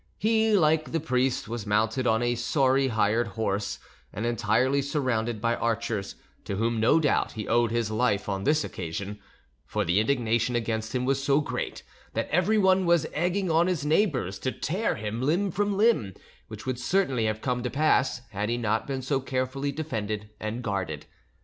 He, 0.17 0.57
like 0.57 0.93
the 0.93 0.99
priest, 0.99 1.47
was 1.47 1.67
mounted 1.67 2.07
on 2.07 2.23
a 2.23 2.33
sorry 2.33 2.87
hired 2.87 3.27
horse, 3.37 3.77
and 4.11 4.25
entirely 4.25 4.81
surrounded 4.81 5.39
by 5.39 5.53
archers, 5.55 6.15
to 6.45 6.55
whom, 6.55 6.79
no 6.79 6.99
doubt, 6.99 7.33
he 7.33 7.47
owed 7.47 7.69
his 7.69 7.91
life 7.91 8.27
on 8.27 8.43
this 8.43 8.63
occasion; 8.63 9.19
for 9.67 9.85
the 9.85 9.99
indignation 9.99 10.55
against 10.55 10.95
him 10.95 11.05
was 11.05 11.23
so 11.23 11.39
great 11.39 11.83
that 12.13 12.27
everyone 12.31 12.87
was 12.87 13.05
egging 13.13 13.51
on 13.51 13.67
his 13.67 13.85
neighbours 13.85 14.39
to 14.39 14.51
tear 14.51 14.95
him 14.95 15.21
limb 15.21 15.51
from 15.51 15.77
limb, 15.77 16.15
which 16.47 16.65
would 16.65 16.79
certainly 16.79 17.25
have 17.25 17.41
come 17.41 17.61
to 17.61 17.69
pass 17.69 18.21
had 18.31 18.49
he 18.49 18.57
not 18.57 18.87
been 18.87 19.03
so 19.03 19.19
carefully 19.19 19.71
defended 19.71 20.31
and 20.39 20.63
guarded. 20.63 21.05